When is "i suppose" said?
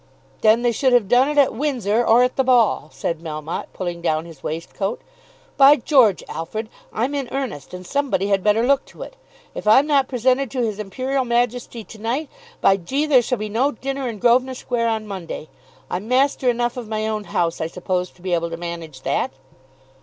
17.61-18.09